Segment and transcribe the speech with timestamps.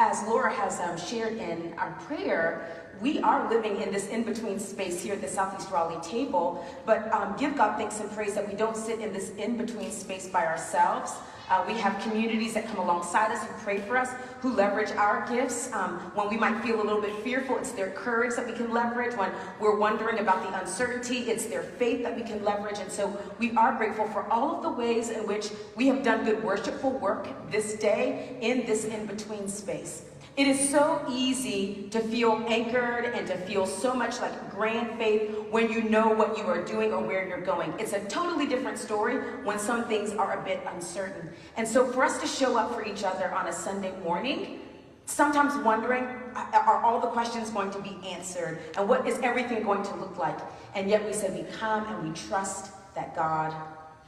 [0.00, 2.66] as Laura has um, shared in our prayer,
[3.02, 7.36] we are living in this in-between space here at the Southeast Raleigh table, but um,
[7.38, 11.12] give God thanks and praise that we don't sit in this in-between space by ourselves.
[11.50, 14.10] Uh, we have communities that come alongside us who pray for us,
[14.40, 15.72] who leverage our gifts.
[15.72, 18.72] Um, when we might feel a little bit fearful, it's their courage that we can
[18.72, 19.16] leverage.
[19.16, 22.78] When we're wondering about the uncertainty, it's their faith that we can leverage.
[22.78, 26.24] And so we are grateful for all of the ways in which we have done
[26.24, 30.04] good worshipful work this day in this in-between space.
[30.36, 35.30] It is so easy to feel anchored and to feel so much like grand faith
[35.50, 37.74] when you know what you are doing or where you're going.
[37.78, 41.30] It's a totally different story when some things are a bit uncertain.
[41.56, 44.60] And so for us to show up for each other on a Sunday morning,
[45.04, 48.60] sometimes wondering, uh, are all the questions going to be answered?
[48.76, 50.38] And what is everything going to look like?
[50.74, 53.52] And yet we say we come and we trust that God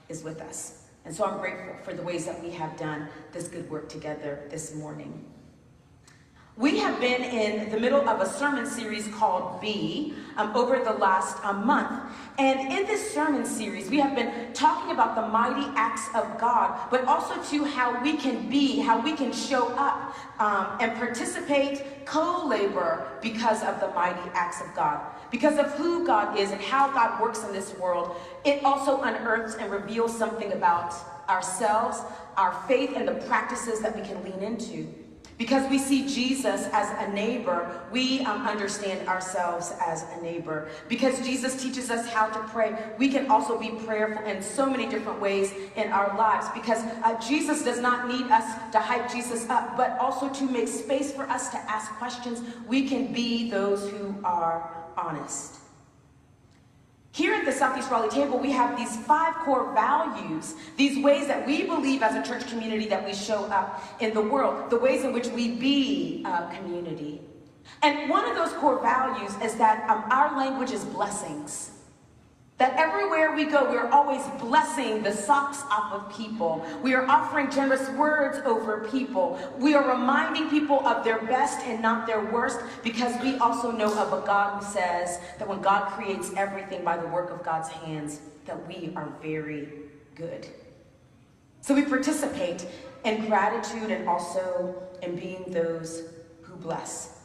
[0.09, 0.85] is with us.
[1.05, 4.45] And so I'm grateful for the ways that we have done this good work together
[4.51, 5.32] this morning.
[6.59, 10.93] We have been in the middle of a sermon series called Be um, over the
[10.93, 11.99] last um, month.
[12.39, 16.79] And in this sermon series, we have been talking about the mighty acts of God,
[16.91, 22.05] but also to how we can be, how we can show up um, and participate,
[22.05, 25.01] co-labor because of the mighty acts of God.
[25.31, 29.55] Because of who God is and how God works in this world, it also unearths
[29.55, 30.95] and reveals something about
[31.31, 32.03] ourselves,
[32.37, 35.02] our faith, and the practices that we can lean into.
[35.39, 40.69] Because we see Jesus as a neighbor, we um, understand ourselves as a neighbor.
[40.89, 44.89] Because Jesus teaches us how to pray, we can also be prayerful in so many
[44.89, 46.47] different ways in our lives.
[46.55, 50.69] Because uh, Jesus does not need us to hype Jesus up, but also to make
[50.69, 52.43] space for us to ask questions.
[52.67, 55.62] We can be those who are honest.
[57.13, 61.47] Here at the Southeast Raleigh table, we have these five core values, these ways that
[61.47, 65.05] we believe as a church community that we show up in the world, the ways
[65.05, 67.21] in which we be a community.
[67.83, 71.72] And one of those core values is that um, our language is blessings.
[72.63, 76.65] That everywhere we go, we are always blessing the socks off of people.
[76.81, 79.37] We are offering generous words over people.
[79.59, 83.93] We are reminding people of their best and not their worst because we also know
[83.99, 87.69] of a God who says that when God creates everything by the work of God's
[87.69, 89.69] hands, that we are very
[90.15, 90.47] good.
[91.63, 92.65] So we participate
[93.05, 96.03] in gratitude and also in being those
[96.43, 97.22] who bless.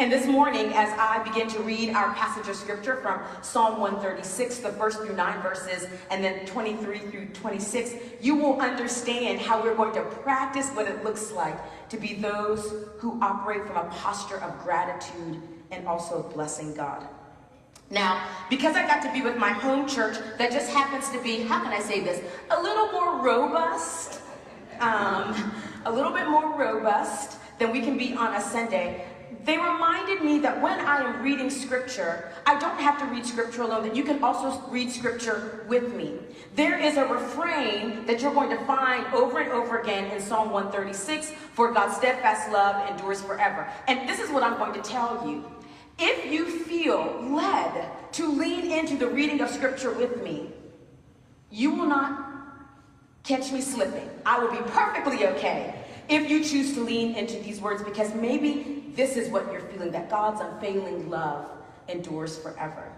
[0.00, 4.58] And this morning, as I begin to read our passage of scripture from Psalm 136,
[4.58, 9.74] the first through nine verses, and then 23 through 26, you will understand how we're
[9.74, 14.36] going to practice what it looks like to be those who operate from a posture
[14.36, 15.42] of gratitude
[15.72, 17.04] and also blessing God.
[17.90, 21.40] Now, because I got to be with my home church that just happens to be,
[21.40, 24.20] how can I say this, a little more robust,
[24.78, 25.52] um,
[25.86, 29.04] a little bit more robust than we can be on a Sunday,
[29.44, 33.62] they reminded me that when I am reading scripture, I don't have to read scripture
[33.62, 36.18] alone, that you can also read scripture with me.
[36.54, 40.50] There is a refrain that you're going to find over and over again in Psalm
[40.50, 43.66] 136, for God's steadfast love endures forever.
[43.86, 45.44] And this is what I'm going to tell you.
[45.98, 50.50] If you feel led to lean into the reading of scripture with me,
[51.50, 52.28] you will not
[53.24, 54.08] catch me slipping.
[54.24, 55.77] I will be perfectly okay
[56.08, 59.92] if you choose to lean into these words because maybe this is what you're feeling,
[59.92, 61.46] that God's unfailing love
[61.88, 62.92] endures forever.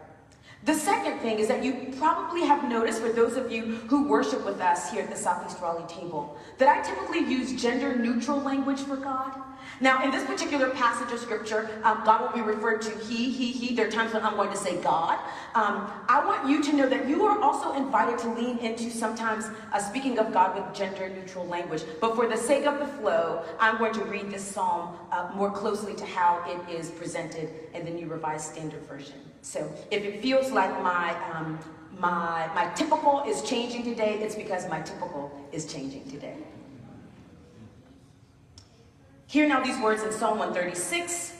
[0.64, 4.44] The second thing is that you probably have noticed, for those of you who worship
[4.44, 8.80] with us here at the Southeast Raleigh table, that I typically use gender neutral language
[8.80, 9.40] for God.
[9.80, 13.50] Now, in this particular passage of scripture, um, God will be referred to he, he,
[13.52, 13.74] he.
[13.74, 15.18] There are times when I'm going to say God.
[15.54, 19.46] Um, I want you to know that you are also invited to lean into sometimes
[19.72, 21.84] uh, speaking of God with gender neutral language.
[22.02, 25.50] But for the sake of the flow, I'm going to read this psalm uh, more
[25.50, 29.29] closely to how it is presented in the New Revised Standard Version.
[29.42, 31.58] So if it feels like my, um,
[31.98, 36.36] my, my typical is changing today, it's because my typical is changing today.
[39.26, 41.34] Hear now these words in Psalm 136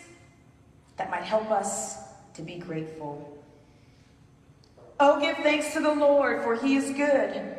[0.97, 1.97] that might help us
[2.35, 3.37] to be grateful.
[5.01, 7.57] Oh, give thanks to the Lord, for he is good.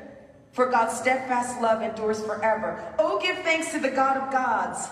[0.52, 2.94] For God's steadfast love endures forever.
[3.00, 4.88] Oh, give thanks to the God of gods,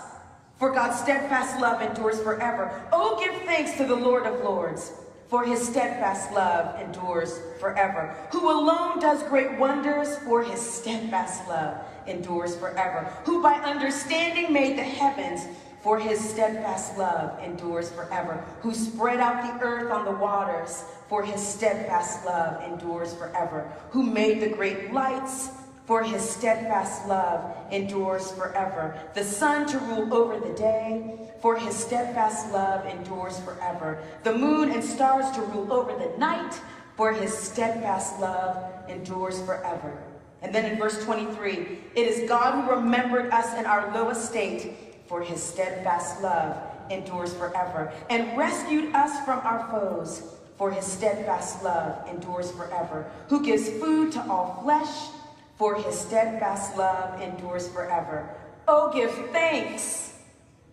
[0.58, 2.82] for God's steadfast love endures forever.
[2.92, 4.92] Oh, give thanks to the Lord of lords,
[5.30, 8.14] for his steadfast love endures forever.
[8.32, 11.78] Who alone does great wonders, for his steadfast love
[12.08, 13.08] endures forever.
[13.24, 15.46] Who by understanding made the heavens,
[15.82, 18.44] for his steadfast love endures forever.
[18.60, 23.70] Who spread out the earth on the waters, for his steadfast love endures forever.
[23.90, 25.50] Who made the great lights,
[25.86, 28.98] for his steadfast love endures forever.
[29.14, 34.02] The sun to rule over the day, for his steadfast love endures forever.
[34.24, 36.60] The moon and stars to rule over the night,
[36.96, 38.56] for his steadfast love
[38.88, 39.96] endures forever.
[40.42, 44.74] And then in verse 23, it is God who remembered us in our low estate,
[45.06, 46.56] for his steadfast love
[46.90, 50.22] endures forever, and rescued us from our foes,
[50.56, 55.08] for his steadfast love endures forever, who gives food to all flesh
[55.56, 58.34] for his steadfast love endures forever.
[58.66, 60.09] Oh, give thanks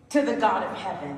[0.10, 1.18] to the God of heaven,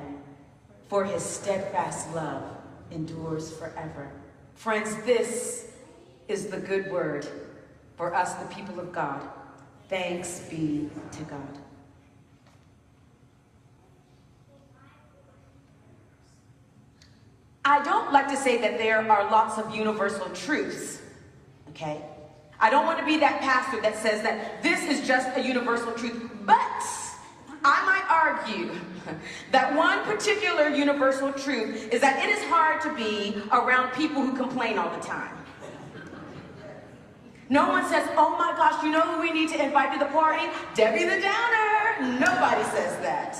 [0.88, 2.42] for his steadfast love
[2.90, 4.10] endures forever.
[4.54, 5.70] Friends, this
[6.28, 7.26] is the good word
[7.96, 9.22] for us, the people of God.
[9.88, 11.58] Thanks be to God.
[17.64, 21.00] I don't like to say that there are lots of universal truths,
[21.68, 22.02] okay?
[22.58, 25.92] I don't want to be that pastor that says that this is just a universal
[25.92, 26.30] truth.
[28.50, 28.72] Argue
[29.50, 34.36] that one particular universal truth is that it is hard to be around people who
[34.36, 35.36] complain all the time.
[37.48, 40.10] No one says, oh my gosh, you know who we need to invite to the
[40.12, 40.46] party?
[40.74, 42.18] Debbie the Downer.
[42.20, 43.36] Nobody says that.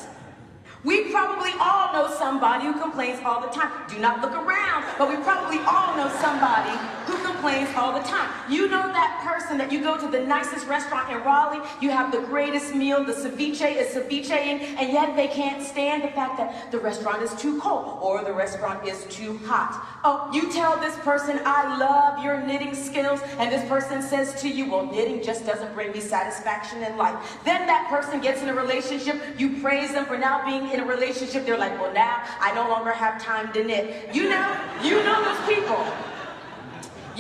[0.83, 3.71] We probably all know somebody who complains all the time.
[3.89, 6.75] Do not look around, but we probably all know somebody
[7.07, 8.31] who complains all the time.
[8.51, 12.13] You know that person that you go to the nicest restaurant in Raleigh, you have
[12.13, 16.71] the greatest meal, the ceviche is cevicheing, and yet they can't stand the fact that
[16.71, 19.87] the restaurant is too cold or the restaurant is too hot.
[20.05, 24.49] Oh, you tell this person, I love your knitting skills, and this person says to
[24.49, 27.39] you, well, knitting just doesn't bring me satisfaction in life.
[27.47, 30.85] Then that person gets in a relationship, you praise them for now being in a
[30.85, 34.15] relationship, they're like, well, now I no longer have time to knit.
[34.15, 36.10] You know, you know those people.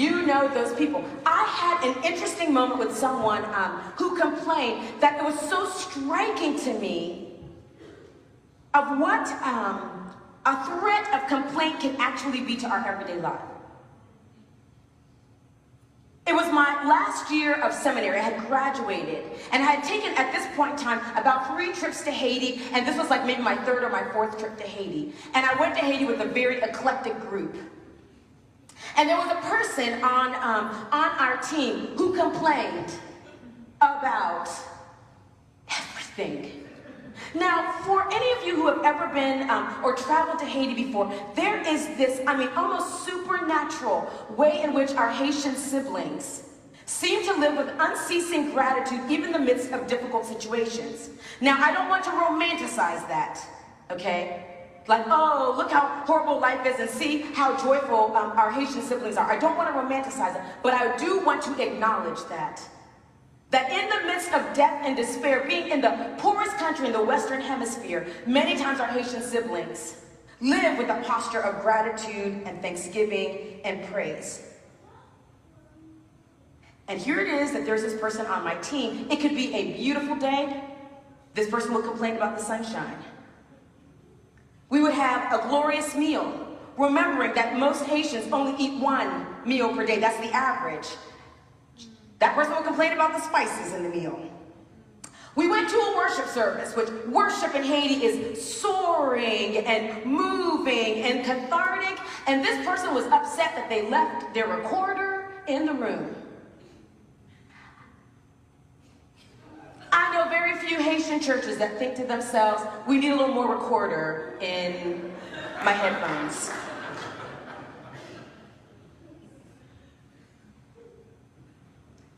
[0.00, 1.04] You know those people.
[1.26, 6.58] I had an interesting moment with someone um, who complained that it was so striking
[6.60, 7.34] to me
[8.72, 10.10] of what um,
[10.46, 13.42] a threat of complaint can actually be to our everyday life.
[16.26, 18.20] It was my last year of seminary.
[18.20, 19.22] I had graduated
[19.52, 22.86] and I had taken at this point in time about three trips to Haiti, and
[22.86, 25.12] this was like maybe my third or my fourth trip to Haiti.
[25.34, 27.54] And I went to Haiti with a very eclectic group.
[28.96, 32.92] And there was a person on, um, on our team who complained
[33.80, 34.48] about
[35.70, 36.66] everything.
[37.34, 41.12] Now, for any of you who have ever been um, or traveled to Haiti before,
[41.36, 46.44] there is this, I mean, almost supernatural way in which our Haitian siblings
[46.86, 51.10] seem to live with unceasing gratitude even in the midst of difficult situations.
[51.40, 53.40] Now, I don't want to romanticize that,
[53.92, 54.49] okay?
[54.88, 59.16] Like, oh, look how horrible life is and see how joyful um, our Haitian siblings
[59.16, 59.30] are.
[59.30, 62.60] I don't want to romanticize it, but I do want to acknowledge that.
[63.50, 67.02] That in the midst of death and despair, being in the poorest country in the
[67.02, 69.96] Western Hemisphere, many times our Haitian siblings
[70.40, 74.46] live with a posture of gratitude and thanksgiving and praise.
[76.88, 79.06] And here it is that there's this person on my team.
[79.10, 80.62] It could be a beautiful day.
[81.34, 82.96] This person will complain about the sunshine.
[84.70, 86.46] We would have a glorious meal,
[86.78, 89.98] remembering that most Haitians only eat one meal per day.
[89.98, 90.86] That's the average.
[92.20, 94.30] That person would complain about the spices in the meal.
[95.36, 101.24] We went to a worship service, which worship in Haiti is soaring and moving and
[101.24, 101.98] cathartic.
[102.26, 106.14] And this person was upset that they left their recorder in the room.
[109.92, 113.52] I know very few Haitian churches that think to themselves, we need a little more
[113.52, 115.12] recorder in
[115.64, 116.52] my headphones.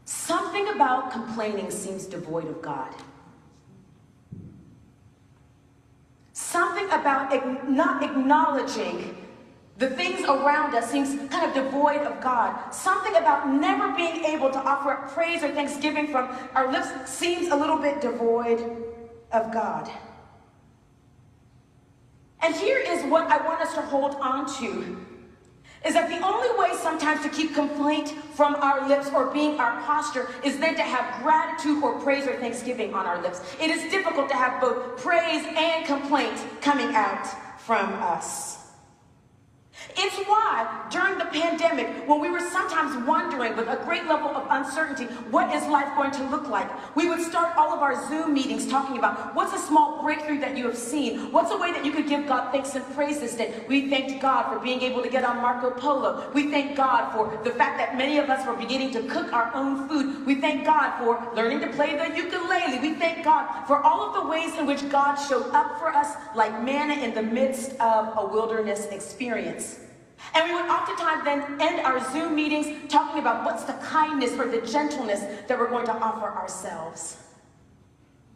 [0.05, 2.95] Something about complaining seems devoid of God.
[6.35, 7.33] Something about
[7.71, 9.17] not acknowledging
[9.79, 12.73] the things around us seems kind of devoid of God.
[12.73, 17.49] Something about never being able to offer up praise or thanksgiving from our lips seems
[17.49, 18.61] a little bit devoid
[19.33, 19.91] of God.
[22.43, 24.99] And here is what I want us to hold on to
[25.87, 29.81] is that the only way sometimes to keep complaint from our lips or being our
[29.83, 33.41] posture is then to have gratitude or praise or thanksgiving on our lips.
[33.61, 37.27] It is difficult to have both praise and complaint coming out
[37.61, 38.62] from us.
[39.97, 44.47] It's why during the pandemic, when we were sometimes wondering with a great level of
[44.51, 46.69] uncertainty, what is life going to look like?
[46.97, 50.57] We would start all of our Zoom meetings talking about what's a small breakthrough that
[50.57, 51.31] you have seen?
[51.33, 53.65] What's a way that you could give God thanks and praise this day?
[53.69, 56.31] We thanked God for being able to get on Marco Polo.
[56.35, 59.55] We thank God for the fact that many of us were beginning to cook our
[59.55, 60.27] own food.
[60.27, 62.79] We thank God for learning to play the ukulele.
[62.81, 66.17] We thank God for all of the ways in which God showed up for us
[66.35, 69.82] like manna in the midst of a wilderness experience.
[70.35, 74.47] And we would oftentimes then end our Zoom meetings talking about what's the kindness or
[74.47, 77.19] the gentleness that we're going to offer ourselves.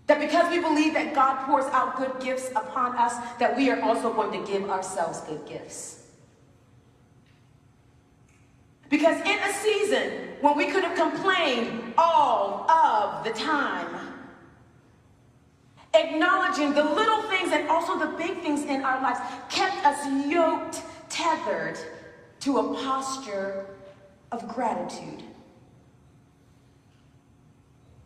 [0.07, 3.81] That because we believe that God pours out good gifts upon us, that we are
[3.81, 6.05] also going to give ourselves good gifts.
[8.89, 14.13] Because in a season when we could have complained all of the time,
[15.95, 20.83] acknowledging the little things and also the big things in our lives kept us yoked
[21.17, 21.79] tethered
[22.41, 23.67] to a posture
[24.33, 25.23] of gratitude.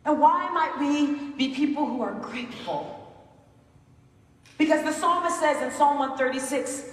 [0.05, 2.97] And why might we be people who are grateful?
[4.59, 6.85] Because the psalmist says in Psalm 136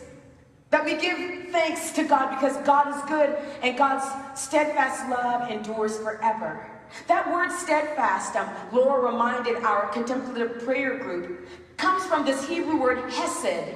[0.70, 1.18] that we give
[1.52, 4.06] thanks to God because God is good and God's
[4.40, 6.70] steadfast love endures forever.
[7.08, 11.48] That word steadfast, um, Laura reminded our contemplative prayer group,
[11.78, 13.76] comes from this Hebrew word hesed,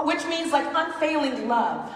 [0.00, 1.90] which means like unfailing love.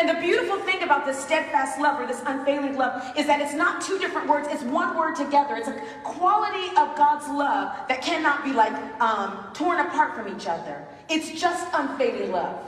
[0.00, 3.52] And the beautiful thing about this steadfast love or this unfailing love is that it's
[3.52, 5.56] not two different words, it's one word together.
[5.56, 10.46] It's a quality of God's love that cannot be like um, torn apart from each
[10.46, 10.86] other.
[11.10, 12.64] It's just unfailing love,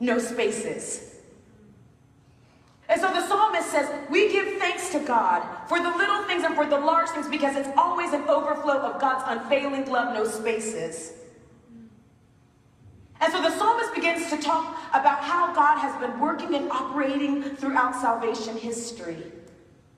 [0.00, 1.16] no spaces.
[2.88, 6.54] And so the psalmist says, We give thanks to God for the little things and
[6.54, 11.12] for the large things because it's always an overflow of God's unfailing love, no spaces.
[13.94, 19.18] Begins to talk about how God has been working and operating throughout salvation history,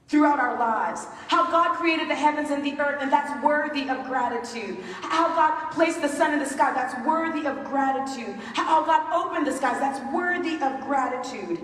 [0.08, 1.06] throughout our lives.
[1.28, 4.78] How God created the heavens and the earth, and that's worthy of gratitude.
[5.02, 8.34] How God placed the sun in the sky, that's worthy of gratitude.
[8.54, 11.60] How God opened the skies, that's worthy of gratitude.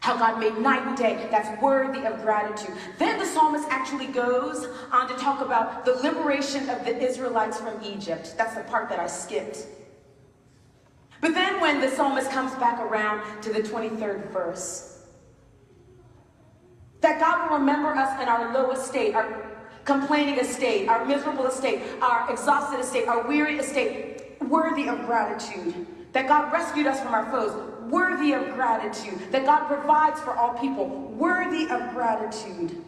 [0.00, 2.74] How God made night and day, that's worthy of gratitude.
[2.98, 7.82] Then the psalmist actually goes on to talk about the liberation of the Israelites from
[7.84, 8.34] Egypt.
[8.38, 9.66] That's the part that I skipped.
[11.22, 15.06] But then when the psalmist comes back around to the 23rd verse,
[17.00, 19.46] that God will remember us in our low estate, our
[19.84, 25.86] complaining estate, our miserable estate, our exhausted estate, our weary estate, worthy of gratitude.
[26.12, 27.52] That God rescued us from our foes,
[27.88, 29.30] worthy of gratitude.
[29.30, 32.82] That God provides for all people, worthy of gratitude.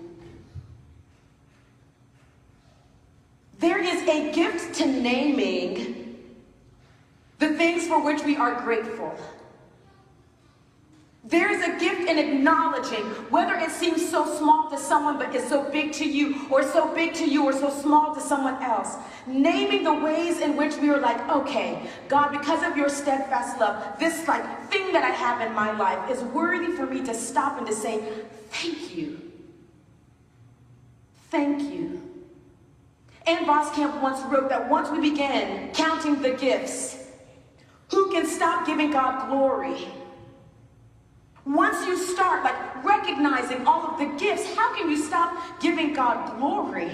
[3.61, 6.04] There is a gift to naming
[7.45, 9.15] the things for which we are grateful.
[11.27, 15.49] There is a gift in acknowledging whether it seems so small to someone but is
[15.49, 18.97] so big to you, or so big to you, or so small to someone else.
[19.27, 23.99] Naming the ways in which we are like, okay, God, because of your steadfast love,
[23.99, 27.57] this like thing that I have in my life is worthy for me to stop
[27.57, 28.03] and to say,
[28.51, 29.33] thank you.
[31.31, 32.03] Thank you.
[33.27, 37.04] Ann Voskamp once wrote that once we begin counting the gifts,
[37.95, 39.87] who can stop giving God glory?
[41.47, 46.39] Once you start like recognizing all of the gifts, how can you stop giving God
[46.39, 46.91] glory?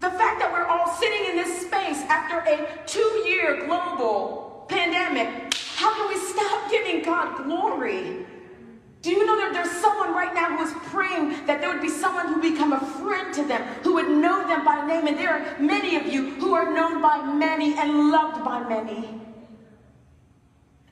[0.00, 5.94] The fact that we're all sitting in this space after a two-year global pandemic, how
[5.94, 8.26] can we stop giving God glory?
[9.02, 11.88] Do you know that there's someone right now who is praying that there would be
[11.88, 15.08] someone who become a friend to them, who would know them by name?
[15.08, 19.08] And there are many of you who are known by many and loved by many.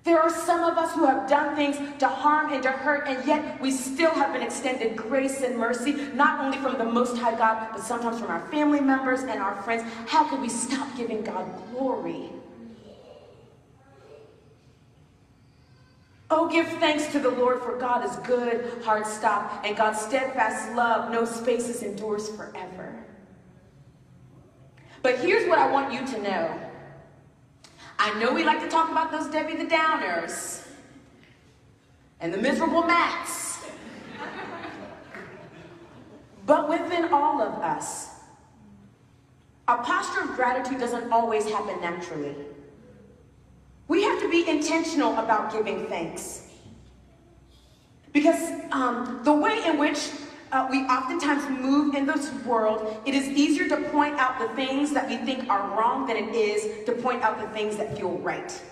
[0.02, 3.24] There are some of us who have done things to harm and to hurt, and
[3.28, 7.36] yet we still have been extended grace and mercy, not only from the Most High
[7.38, 9.84] God, but sometimes from our family members and our friends.
[10.08, 12.30] How can we stop giving God glory?
[16.32, 20.72] Oh, give thanks to the Lord, for God is good, hard stop, and God's steadfast
[20.76, 23.04] love, no spaces, endures forever.
[25.02, 26.60] But here's what I want you to know.
[27.98, 30.66] I know we like to talk about those Debbie the Downers
[32.20, 33.64] and the miserable Matts.
[36.46, 38.10] but within all of us,
[39.66, 42.36] a posture of gratitude doesn't always happen naturally.
[43.90, 46.46] We have to be intentional about giving thanks.
[48.12, 50.10] Because um, the way in which
[50.52, 54.92] uh, we oftentimes move in this world, it is easier to point out the things
[54.92, 58.12] that we think are wrong than it is to point out the things that feel
[58.18, 58.62] right.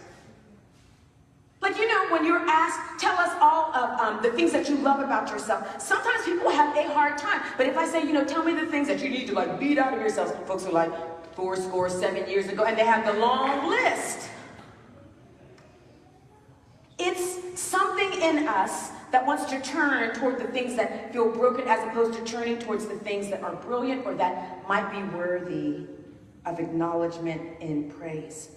[1.63, 4.77] Like, you know, when you're asked, tell us all of um, the things that you
[4.77, 7.43] love about yourself, sometimes people have a hard time.
[7.57, 9.59] But if I say, you know, tell me the things that you need to like
[9.59, 10.93] beat out of yourselves, folks are like,
[11.35, 14.28] four score seven years ago, and they have the long list.
[17.09, 21.83] It's something in us that wants to turn toward the things that feel broken as
[21.89, 25.87] opposed to turning towards the things that are brilliant or that might be worthy
[26.45, 28.51] of acknowledgement and praise.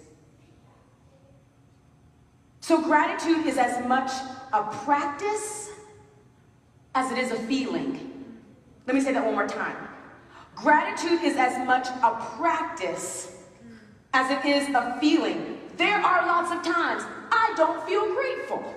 [2.60, 4.10] So, gratitude is as much
[4.52, 5.70] a practice
[6.94, 8.36] as it is a feeling.
[8.86, 9.76] Let me say that one more time.
[10.54, 13.34] Gratitude is as much a practice
[14.12, 15.58] as it is a feeling.
[15.78, 17.02] There are lots of times
[17.42, 18.74] I don't feel grateful.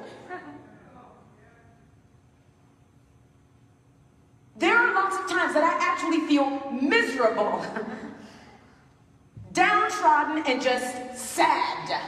[4.58, 7.64] There are lots of times that I actually feel miserable,
[9.52, 12.02] downtrodden, and just sad.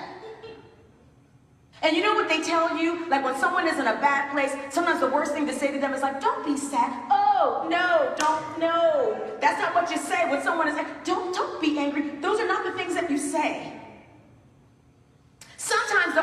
[1.83, 3.07] And you know what they tell you?
[3.07, 5.79] Like when someone is in a bad place, sometimes the worst thing to say to
[5.79, 6.91] them is like, don't be sad.
[7.11, 9.37] Oh, no, don't, no.
[9.39, 12.09] That's not what you say when someone is like, don't, don't be angry.
[12.19, 13.76] Those are not the things that you say.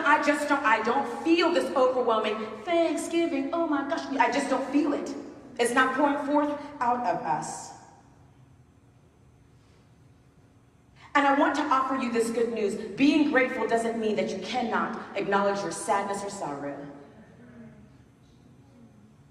[0.04, 3.50] I just don't, I don't feel this overwhelming Thanksgiving.
[3.52, 5.14] Oh my gosh, I just don't feel it.
[5.58, 7.70] It's not pouring forth out of us.
[11.14, 12.74] And I want to offer you this good news.
[12.74, 16.76] Being grateful doesn't mean that you cannot acknowledge your sadness or sorrow.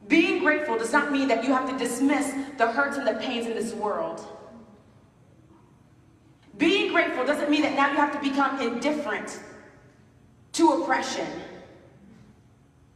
[0.08, 3.48] Being grateful does not mean that you have to dismiss the hurts and the pains
[3.48, 4.26] in this world.
[6.58, 9.40] Being grateful doesn't mean that now you have to become indifferent
[10.54, 11.28] to oppression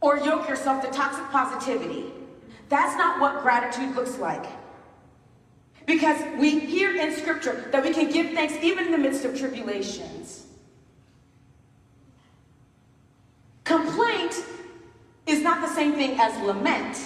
[0.00, 2.06] or yoke yourself to toxic positivity.
[2.68, 4.46] That's not what gratitude looks like.
[5.86, 9.38] Because we hear in Scripture that we can give thanks even in the midst of
[9.38, 10.46] tribulations.
[13.64, 14.44] Complaint
[15.26, 16.98] is not the same thing as lament.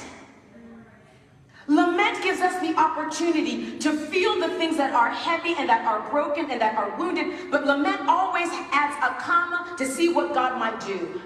[2.03, 6.11] Lament gives us the opportunity to feel the things that are heavy and that are
[6.11, 10.59] broken and that are wounded, but lament always adds a comma to see what God
[10.59, 11.21] might do.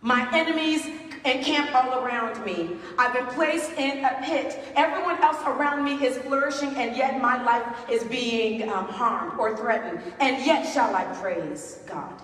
[0.00, 0.86] My enemies
[1.26, 2.70] encamp all around me.
[2.98, 4.58] I've been placed in a pit.
[4.74, 9.54] Everyone else around me is flourishing, and yet my life is being um, harmed or
[9.58, 10.00] threatened.
[10.20, 12.14] And yet shall I praise God.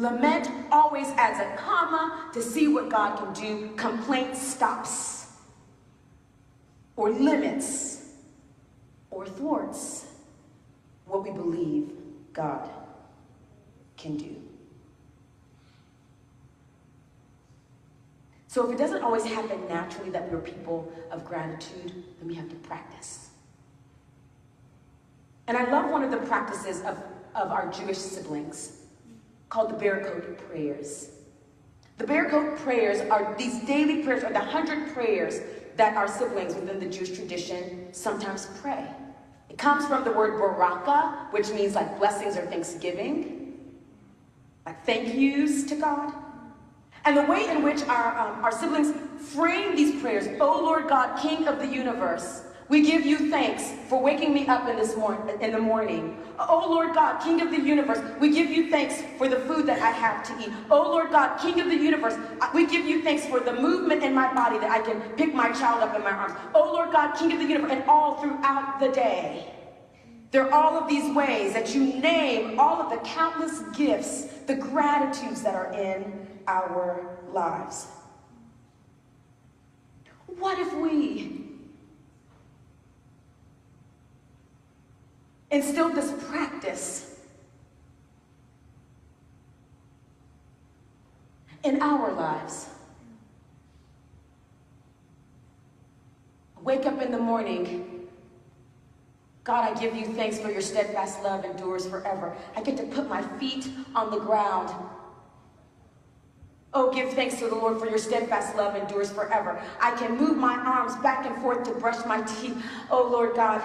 [0.00, 3.70] Lament always adds a comma to see what God can do.
[3.76, 5.26] Complaint stops
[6.96, 8.06] or limits
[9.10, 10.06] or thwarts
[11.04, 11.92] what we believe
[12.32, 12.70] God
[13.98, 14.36] can do.
[18.48, 22.48] So if it doesn't always happen naturally that we're people of gratitude, then we have
[22.48, 23.28] to practice.
[25.46, 26.96] And I love one of the practices of,
[27.34, 28.79] of our Jewish siblings
[29.50, 31.10] called the Berachot prayers.
[31.98, 35.40] The Berachot prayers are these daily prayers, are the hundred prayers
[35.76, 38.86] that our siblings within the Jewish tradition sometimes pray.
[39.50, 43.58] It comes from the word baraka, which means like blessings or thanksgiving,
[44.64, 46.14] like thank yous to God.
[47.04, 48.94] And the way in which our, um, our siblings
[49.34, 54.00] frame these prayers, O Lord God, King of the universe, we give you thanks for
[54.00, 54.94] waking me up in this
[55.40, 56.16] in the morning.
[56.38, 59.82] Oh Lord God, King of the universe, we give you thanks for the food that
[59.82, 60.54] I have to eat.
[60.70, 62.14] Oh Lord God, King of the universe,
[62.54, 65.50] we give you thanks for the movement in my body that I can pick my
[65.50, 66.34] child up in my arms.
[66.54, 69.52] Oh Lord God, King of the universe, and all throughout the day.
[70.30, 74.54] There are all of these ways that you name all of the countless gifts, the
[74.54, 77.88] gratitudes that are in our lives.
[80.28, 81.49] What if we
[85.50, 87.18] instilled this practice
[91.64, 92.68] in our lives?
[96.62, 98.08] Wake up in the morning.
[99.44, 102.36] God, I give you thanks for your steadfast love endures forever.
[102.54, 104.70] I get to put my feet on the ground
[106.72, 109.60] Oh, give thanks to the Lord for your steadfast love endures forever.
[109.80, 112.62] I can move my arms back and forth to brush my teeth.
[112.90, 113.60] Oh, Lord God,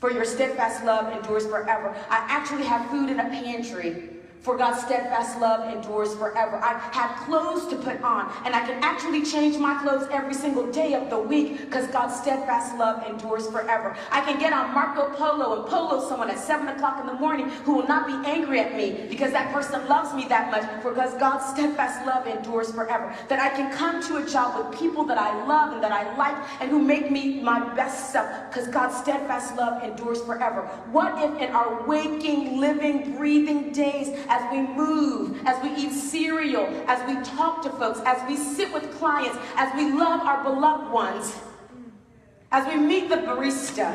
[0.00, 1.94] for your steadfast love endures forever.
[2.08, 6.56] I actually have food in a pantry For God's steadfast love endures forever.
[6.56, 10.72] I have clothes to put on, and I can actually change my clothes every single
[10.72, 13.94] day of the week because God's steadfast love endures forever.
[14.10, 17.50] I can get on Marco Polo and polo someone at 7 o'clock in the morning
[17.64, 21.12] who will not be angry at me because that person loves me that much because
[21.18, 23.14] God's steadfast love endures forever.
[23.28, 26.16] That I can come to a job with people that I love and that I
[26.16, 30.62] like and who make me my best self because God's steadfast love endures forever.
[30.92, 36.64] What if in our waking, living, breathing days, as we move, as we eat cereal,
[36.86, 40.90] as we talk to folks, as we sit with clients, as we love our beloved
[40.92, 41.36] ones,
[42.52, 43.92] as we meet the barista,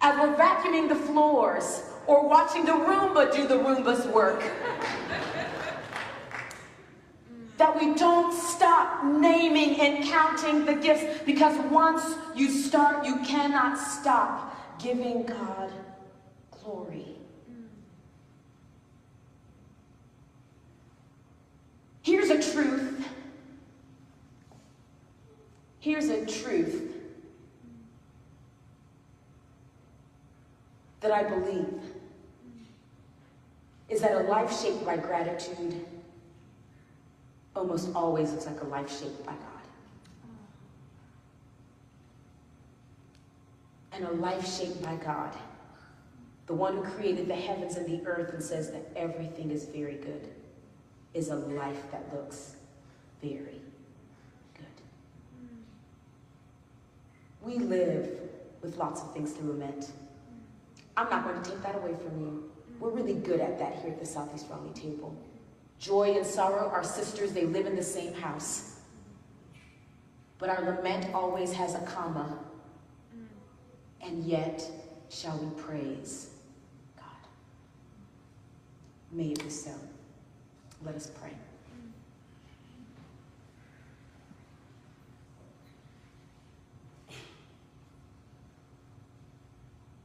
[0.00, 4.42] as we're vacuuming the floors or watching the Roomba do the Roomba's work.
[7.58, 13.76] that we don't stop naming and counting the gifts because once you start, you cannot
[13.76, 15.72] stop giving God
[16.52, 17.18] glory.
[22.08, 23.06] Here's a truth.
[25.88, 26.92] Here's a truth
[31.00, 31.80] that I believe
[33.88, 35.86] is that a life shaped by gratitude
[37.56, 39.62] almost always looks like a life shaped by God.
[43.92, 45.32] And a life shaped by God,
[46.48, 49.94] the one who created the heavens and the earth and says that everything is very
[49.94, 50.28] good
[51.14, 52.56] is a life that looks
[53.22, 53.62] very good.
[57.48, 58.10] We live
[58.60, 59.92] with lots of things to lament.
[60.98, 62.50] I'm not going to take that away from you.
[62.78, 65.16] We're really good at that here at the Southeast Raleigh table.
[65.78, 68.80] Joy and sorrow are sisters, they live in the same house.
[70.38, 72.38] But our lament always has a comma.
[74.02, 74.62] And yet
[75.08, 76.34] shall we praise
[76.96, 77.06] God.
[79.10, 79.72] May it be so.
[80.84, 81.32] Let us pray.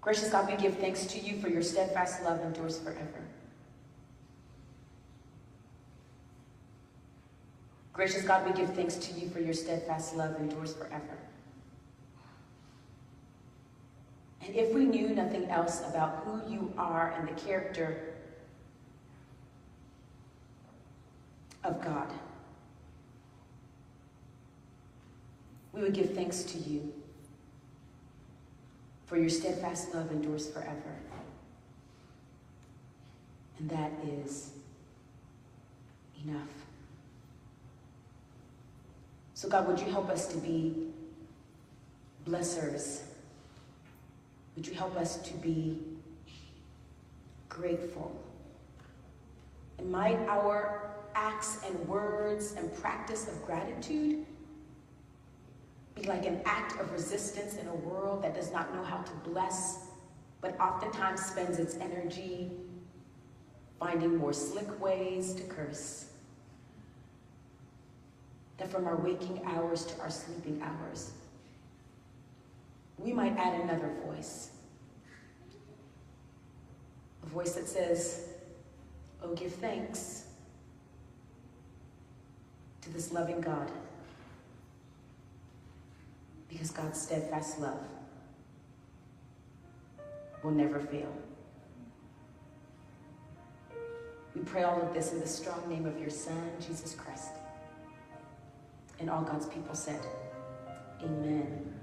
[0.04, 3.24] Gracious God, we give thanks to you for your steadfast love endures forever.
[7.94, 11.18] Gracious God, we give thanks to you for your steadfast love endures forever.
[14.46, 18.14] And if we knew nothing else about who you are and the character
[21.64, 22.12] of God.
[25.72, 26.94] We would give thanks to you,
[29.14, 30.96] for your steadfast love endures forever.
[33.60, 34.54] And that is
[36.26, 36.50] enough.
[39.36, 40.88] So, God, would you help us to be
[42.28, 43.02] blessers?
[44.56, 45.78] Would you help us to be
[47.50, 48.20] grateful?
[49.78, 54.26] And might our acts and words and practice of gratitude
[55.96, 59.12] be like an act of resistance in a world that does not know how to
[59.30, 59.88] bless,
[60.42, 62.52] but oftentimes spends its energy
[63.80, 66.06] finding more slick ways to curse.
[68.58, 71.12] That from our waking hours to our sleeping hours,
[72.98, 74.52] we might add another voice.
[77.24, 78.30] A voice that says,
[79.22, 80.26] Oh, give thanks
[82.82, 83.72] to this loving God.
[86.54, 87.80] Because God's steadfast love
[90.44, 91.12] will never fail.
[94.36, 97.32] We pray all of this in the strong name of your Son, Jesus Christ.
[99.00, 100.00] And all God's people said,
[101.02, 101.74] Amen.